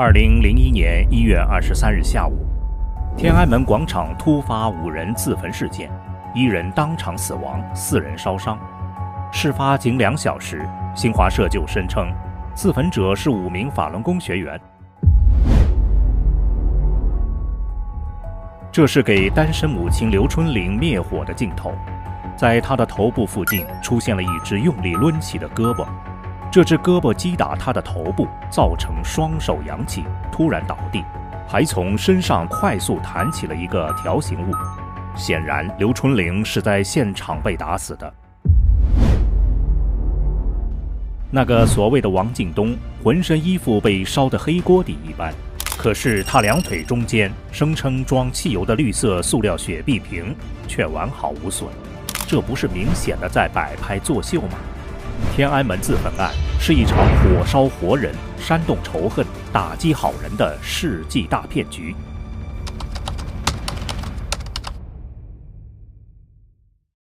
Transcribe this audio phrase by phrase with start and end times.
[0.00, 2.46] 二零零一年一月二十三日下午，
[3.16, 5.90] 天安门广场突发五人自焚事件，
[6.32, 8.56] 一人当场死亡，四人烧伤。
[9.32, 10.64] 事发仅两小时，
[10.94, 12.12] 新华社就声称，
[12.54, 14.60] 自焚者是五名法轮功学员。
[18.70, 21.72] 这是给单身母亲刘春玲灭火的镜头，
[22.36, 25.84] 在她的头部附近出现了一只用力抡起的胳膊。
[26.50, 31.04] 这只胳膊击打他的头部，造成双手扬起，突然倒地，
[31.46, 34.54] 还从身上快速弹起了一个条形物。
[35.14, 38.14] 显然，刘春玲是在现场被打死的。
[41.30, 42.74] 那个所谓的王敬东，
[43.04, 45.30] 浑身衣服被烧得黑锅底一般，
[45.76, 50.34] 可是他两腿中间声称装汽油的绿色塑料雪碧瓶
[50.66, 51.68] 却完好无损，
[52.26, 54.56] 这不是明显的在摆拍作秀吗？
[55.34, 61.94] 天安门自焚案是一场火烧活人、煽动仇恨、打击好人的世纪大骗局。